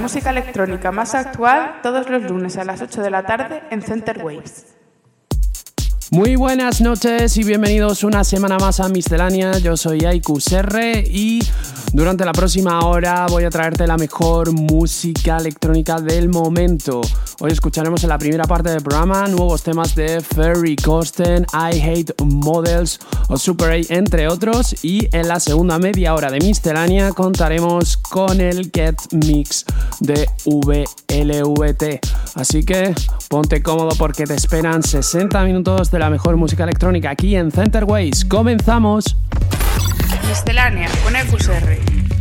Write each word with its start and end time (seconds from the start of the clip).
Música 0.00 0.30
electrónica 0.30 0.90
más 0.90 1.14
actual 1.14 1.80
todos 1.82 2.08
los 2.08 2.22
lunes 2.22 2.56
a 2.56 2.64
las 2.64 2.80
8 2.80 3.02
de 3.02 3.10
la 3.10 3.24
tarde 3.24 3.62
en 3.70 3.82
Center 3.82 4.24
Waves. 4.24 4.66
Muy 6.10 6.34
buenas 6.34 6.80
noches 6.80 7.36
y 7.36 7.44
bienvenidos 7.44 8.02
una 8.02 8.24
semana 8.24 8.58
más 8.58 8.80
a 8.80 8.88
Miscelánea. 8.88 9.58
Yo 9.58 9.76
soy 9.76 10.04
Aikus 10.06 10.50
R 10.50 11.04
y 11.06 11.40
durante 11.92 12.24
la 12.24 12.32
próxima 12.32 12.80
hora 12.80 13.26
voy 13.28 13.44
a 13.44 13.50
traerte 13.50 13.86
la 13.86 13.96
mejor 13.96 14.52
música 14.52 15.36
electrónica 15.36 16.00
del 16.00 16.28
momento. 16.28 17.00
Hoy 17.42 17.52
escucharemos 17.52 18.02
en 18.02 18.10
la 18.10 18.18
primera 18.18 18.44
parte 18.44 18.68
del 18.68 18.82
programa 18.82 19.26
nuevos 19.26 19.62
temas 19.62 19.94
de 19.94 20.20
Ferry 20.20 20.76
Corsten, 20.76 21.46
I 21.54 21.80
Hate 21.80 22.12
Models 22.22 23.00
o 23.30 23.38
Super 23.38 23.70
A, 23.70 23.76
entre 23.94 24.28
otros. 24.28 24.84
Y 24.84 25.08
en 25.16 25.26
la 25.26 25.40
segunda 25.40 25.78
media 25.78 26.14
hora 26.14 26.30
de 26.30 26.38
Miscelánea 26.38 27.12
contaremos 27.12 27.96
con 27.96 28.42
el 28.42 28.70
Get 28.74 28.96
Mix 29.12 29.64
de 30.00 30.28
VLVT. 30.44 32.00
Así 32.34 32.62
que 32.62 32.94
ponte 33.30 33.62
cómodo 33.62 33.96
porque 33.96 34.24
te 34.26 34.34
esperan 34.34 34.82
60 34.82 35.42
minutos 35.44 35.90
de 35.90 35.98
la 35.98 36.10
mejor 36.10 36.36
música 36.36 36.64
electrónica 36.64 37.08
aquí 37.08 37.36
en 37.36 37.50
Centerways. 37.50 38.26
¡Comenzamos! 38.26 39.16
Miscelánea 40.28 40.90
con 41.02 41.16
EQSR. 41.16 42.19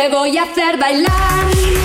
Te 0.00 0.08
voy 0.08 0.38
a 0.38 0.44
hacer 0.44 0.78
bailar 0.78 1.79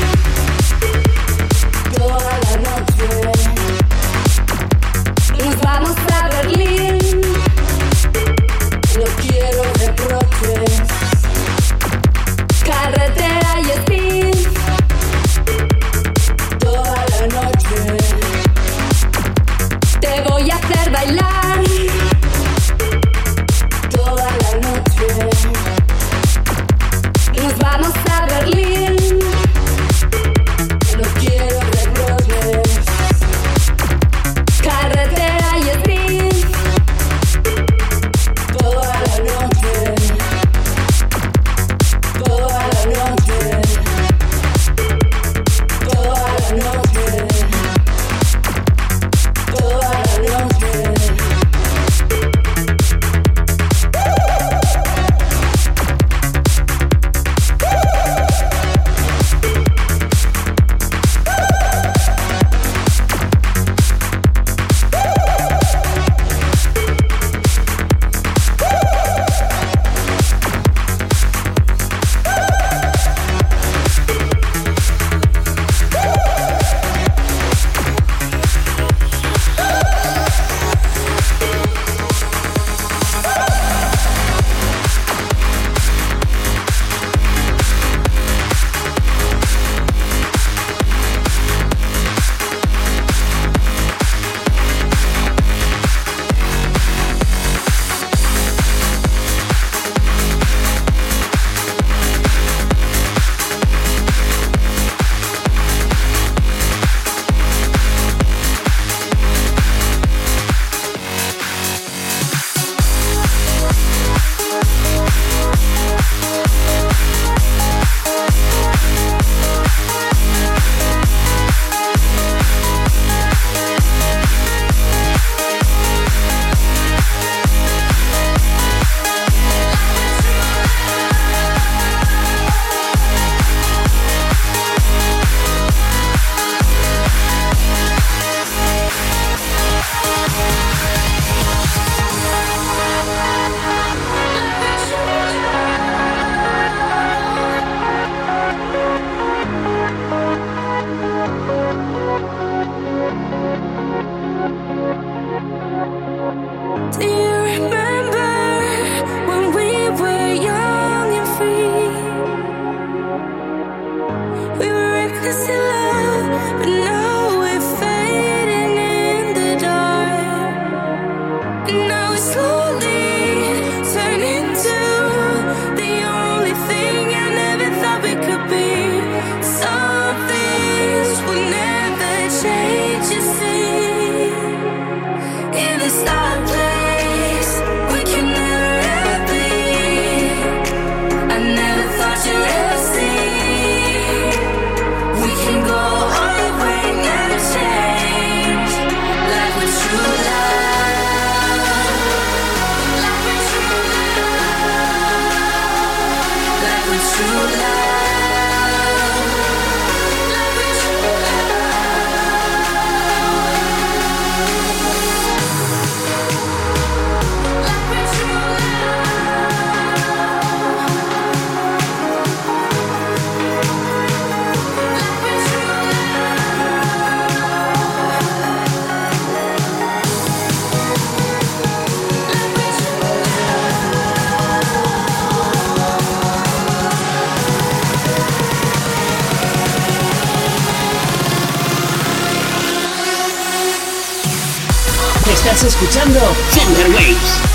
escuchando 245.68 246.20
Thunder 246.52 246.90
Waves. 246.92 247.55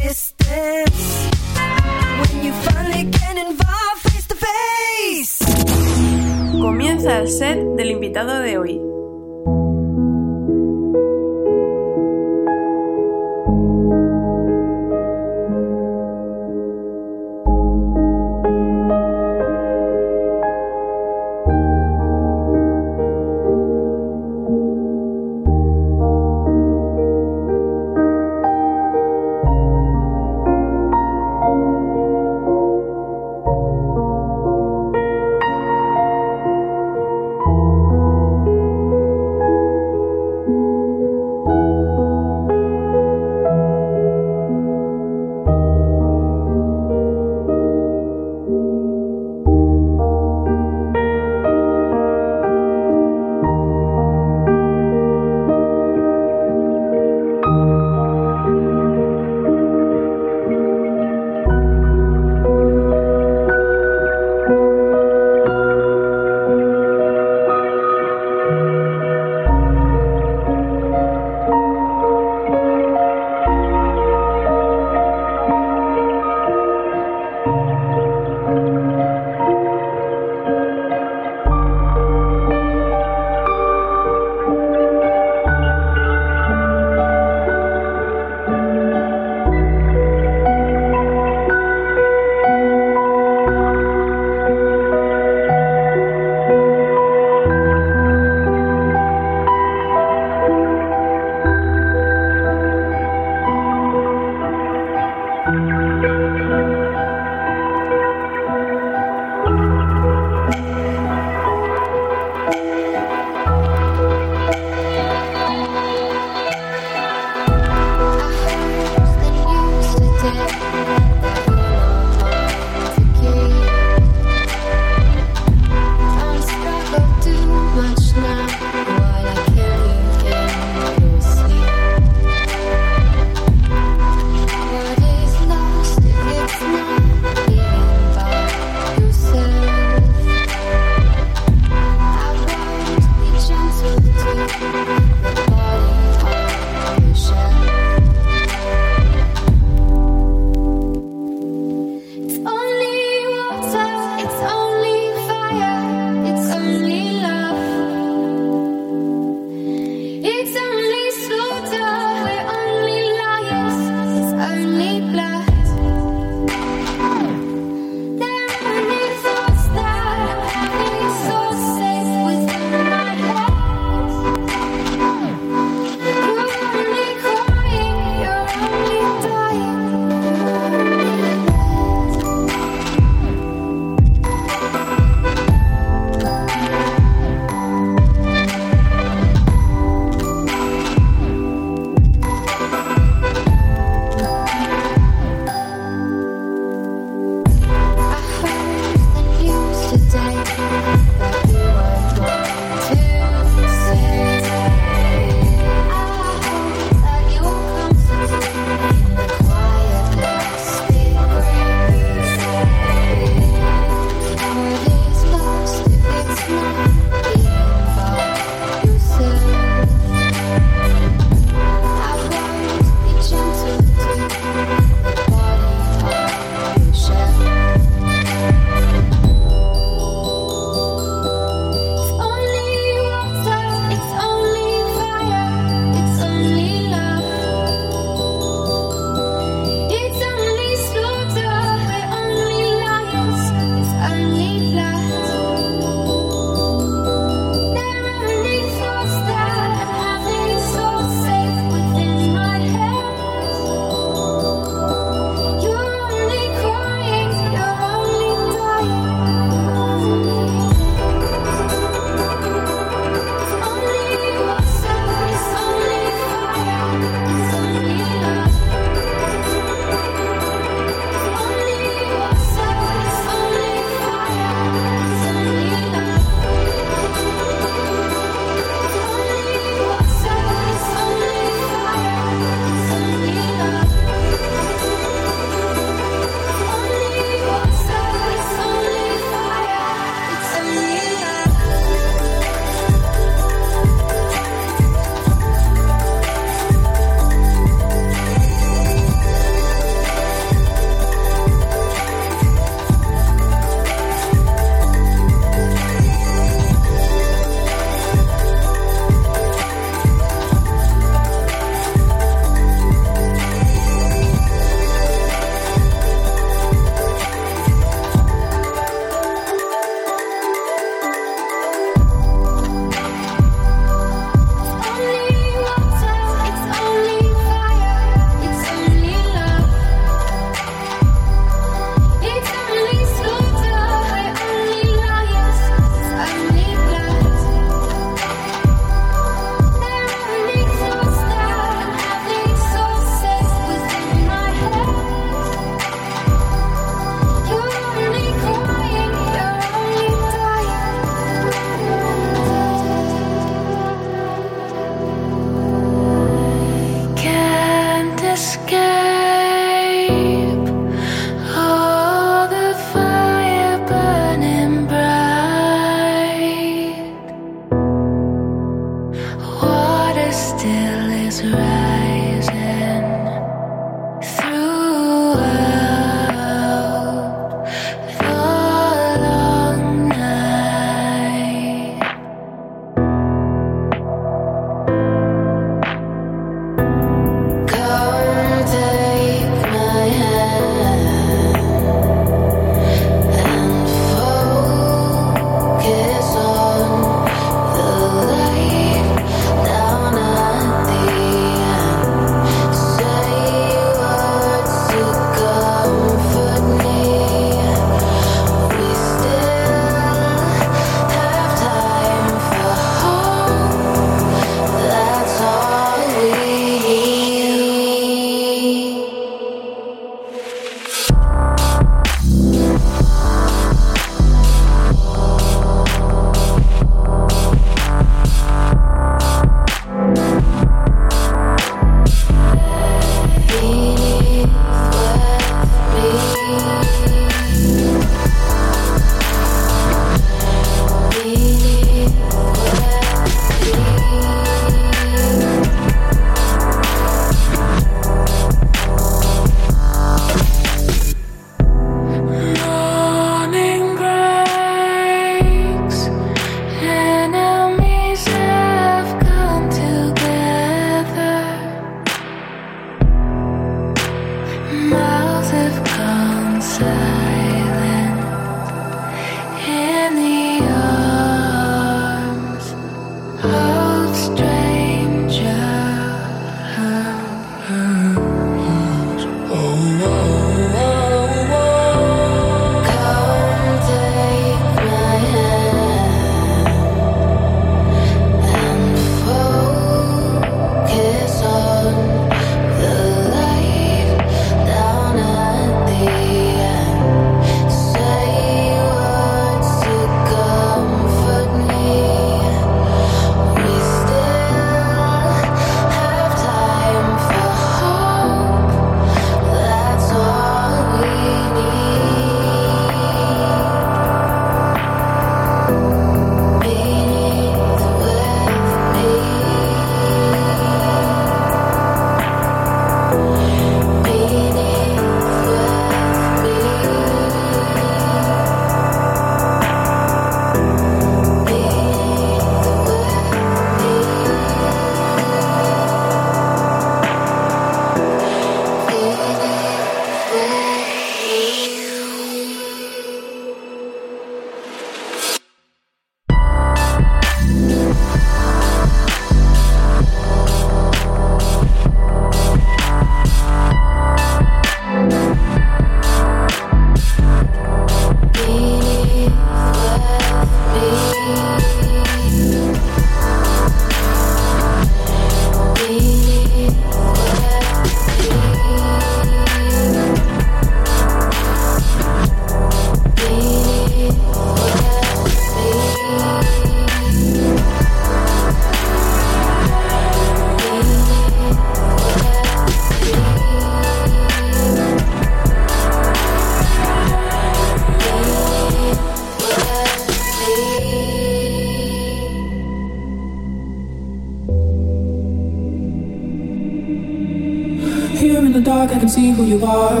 who 599.40 599.46
you 599.46 599.64
are. 599.64 600.00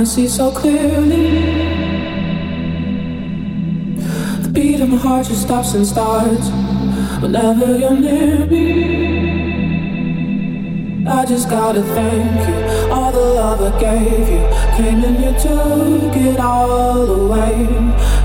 I 0.00 0.04
see 0.04 0.26
so 0.28 0.50
clearly. 0.50 1.28
The 4.42 4.50
beat 4.52 4.80
of 4.80 4.88
my 4.88 4.96
heart 4.96 5.26
just 5.26 5.42
stops 5.42 5.74
and 5.74 5.86
starts 5.86 6.48
whenever 7.22 7.78
you're 7.78 7.98
near 8.06 8.46
me. 8.46 8.66
I 11.06 11.24
just 11.26 11.48
gotta 11.48 11.82
thank 11.82 12.48
you. 12.48 12.58
All 12.90 13.12
the 13.12 13.26
love 13.40 13.60
I 13.70 13.72
gave 13.80 14.28
you 14.34 14.44
came 14.76 15.04
and 15.08 15.16
you 15.24 15.32
took 15.46 16.16
it 16.28 16.40
all 16.40 17.06
away. 17.20 17.68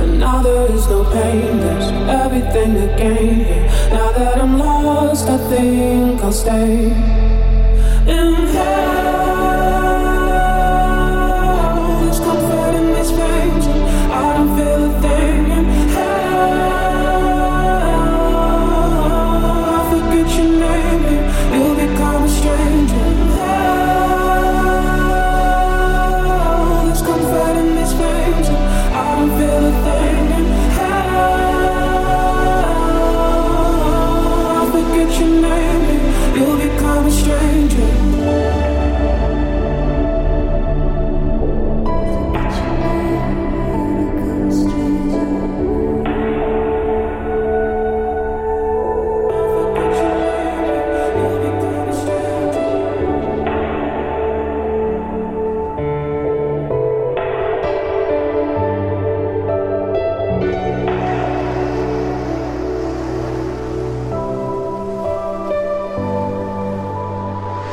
And 0.01 0.19
now 0.19 0.41
there 0.41 0.71
is 0.71 0.87
no 0.87 1.03
pain, 1.11 1.59
there's 1.59 1.89
everything 2.23 2.73
to 2.81 2.87
gain. 2.97 3.67
Now 3.93 4.11
that 4.17 4.37
I'm 4.39 4.57
lost, 4.57 5.29
I 5.29 5.37
think 5.49 6.21
I'll 6.21 6.31
stay. 6.31 7.18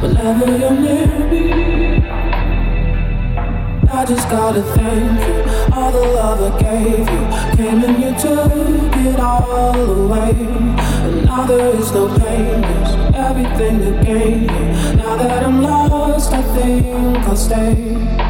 see 0.00 0.58
you 0.60 0.70
near 0.70 1.28
me. 1.30 2.02
I 3.90 4.04
just 4.04 4.28
gotta 4.30 4.62
thank 4.62 5.20
you. 5.26 5.74
All 5.74 5.90
the 5.90 6.00
love 6.00 6.40
I 6.40 6.60
gave 6.60 6.98
you 7.00 7.56
came 7.56 7.82
and 7.82 8.02
you 8.02 8.10
took 8.20 8.52
it 9.06 9.18
all 9.18 9.74
away. 9.74 10.34
And 11.04 11.24
now 11.24 11.46
there 11.46 11.74
is 11.74 11.90
no 11.92 12.08
pain, 12.18 12.60
there's 12.60 13.14
everything 13.14 13.78
to 13.80 14.04
gain. 14.04 14.46
Now 14.96 15.16
that 15.16 15.44
I'm 15.44 15.62
lost, 15.62 16.32
I 16.32 16.42
think 16.42 17.18
I'll 17.26 17.36
stay. 17.36 18.27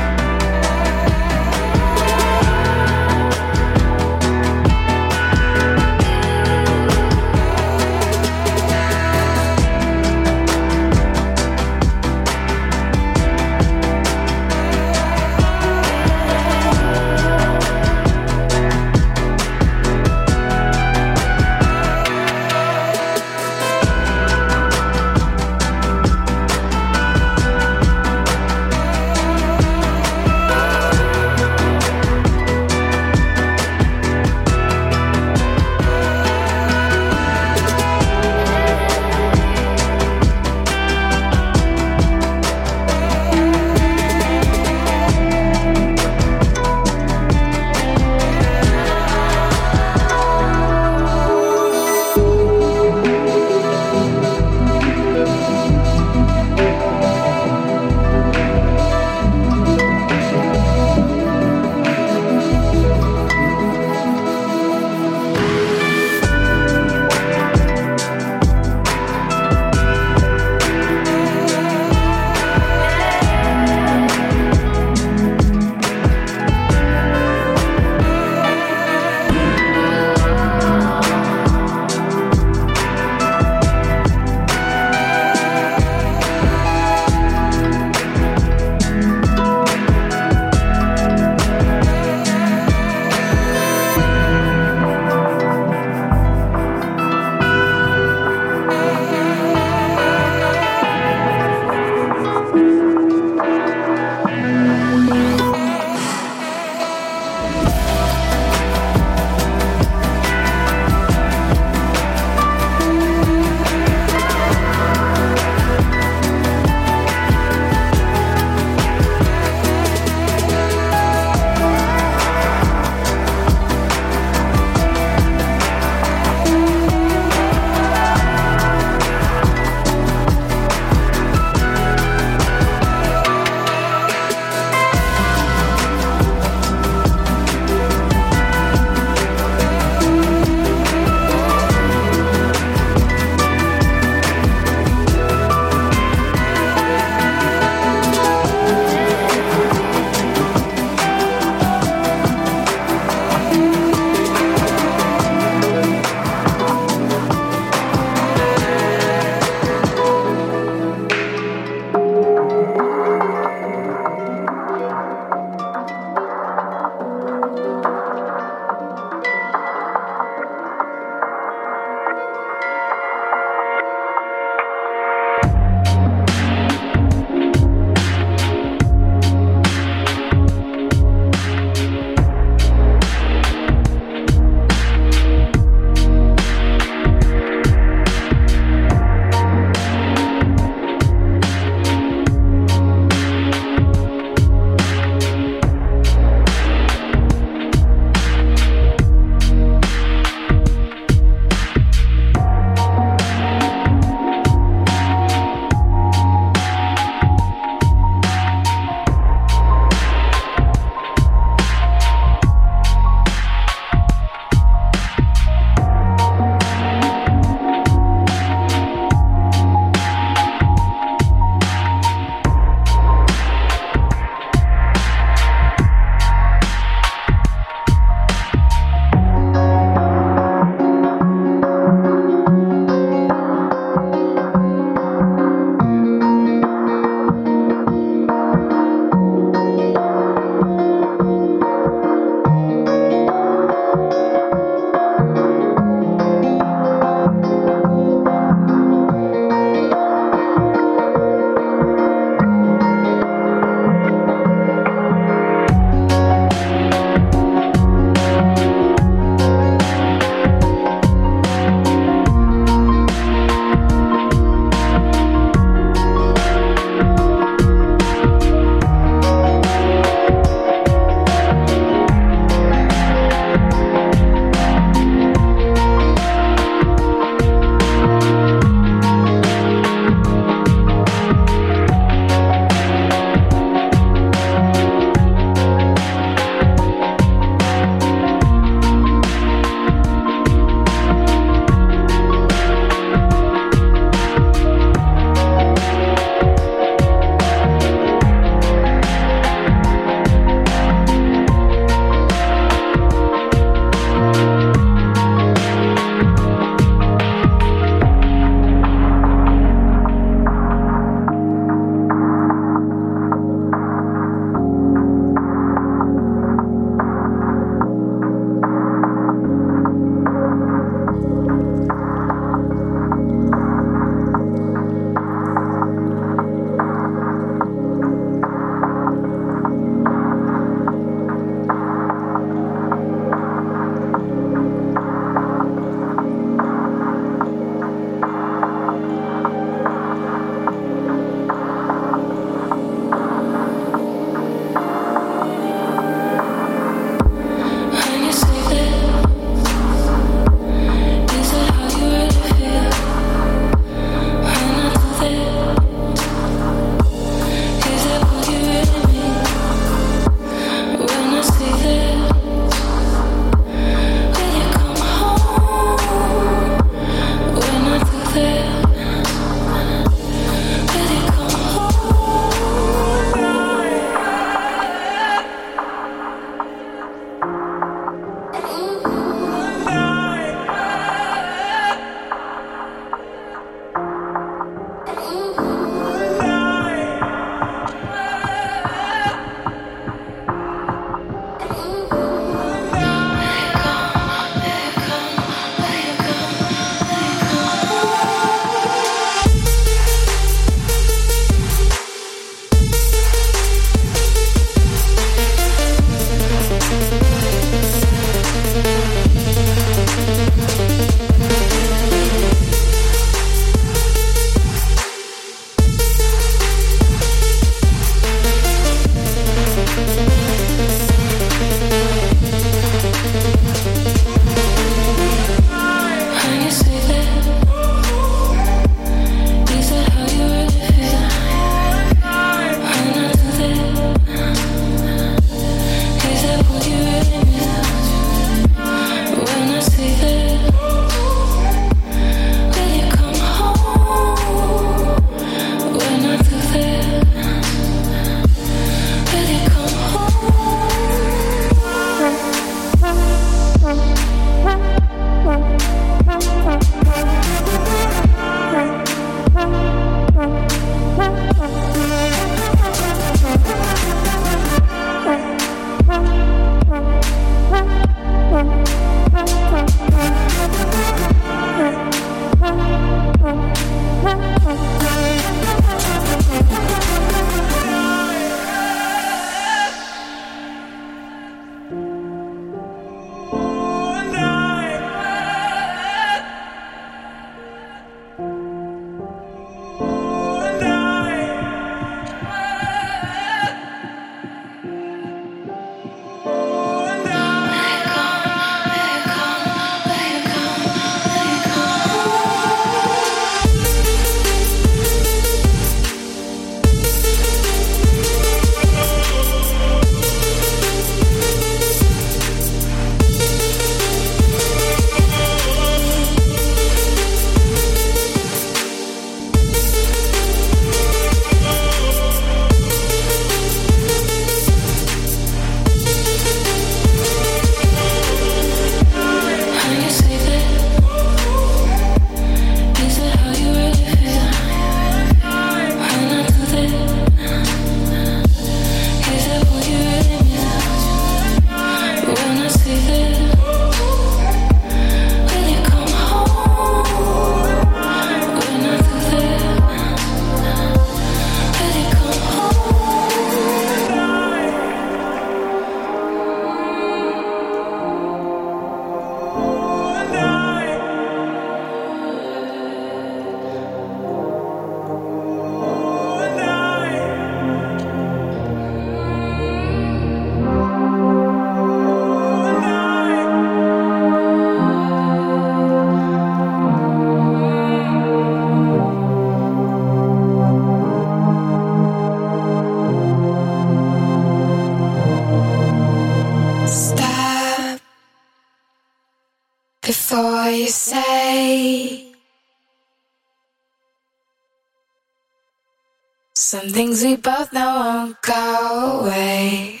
Things 597.02 597.24
we 597.24 597.34
both 597.34 597.72
know 597.72 597.94
won't 597.96 598.40
go 598.42 599.20
away. 599.22 600.00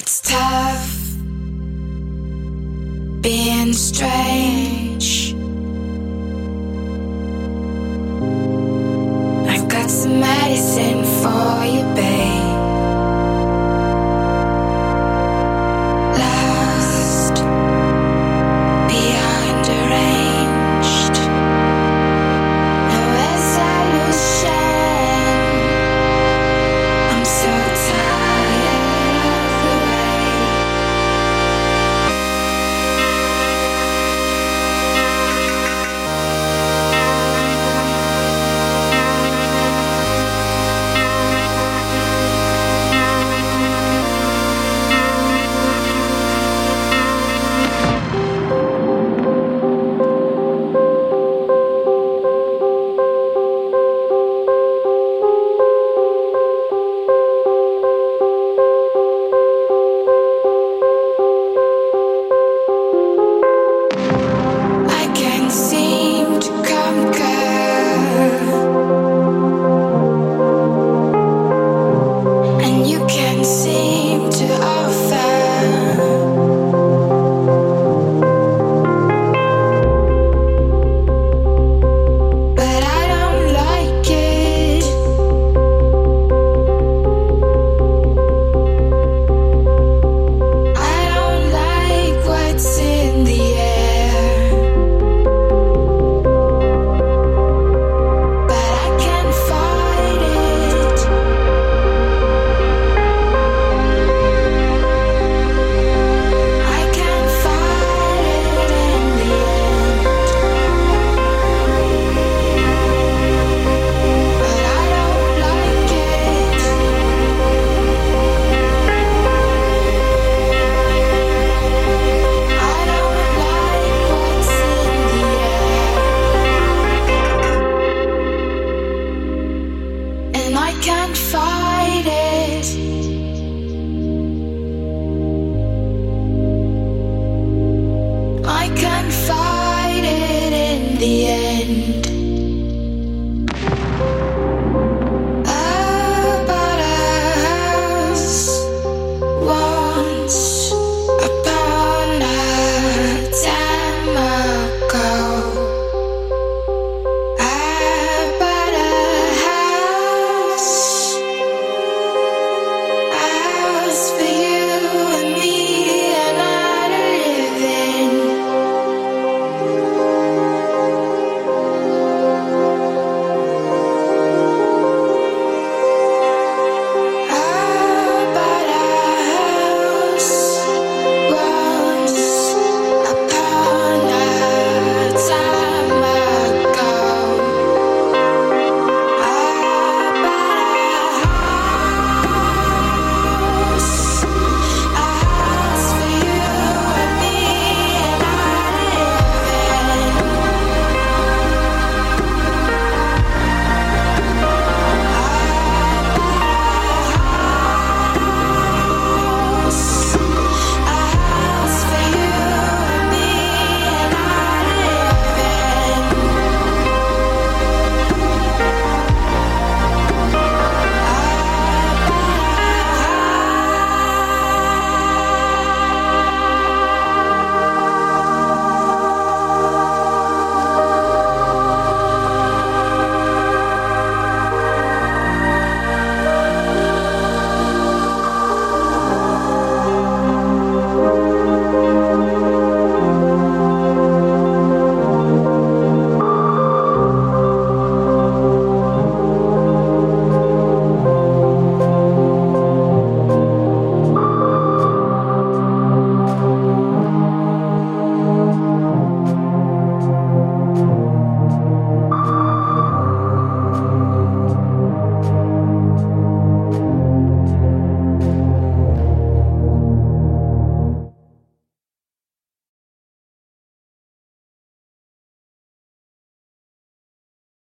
It's 0.00 0.20
tough 0.20 1.14
being 3.22 3.72
strange. 3.72 4.77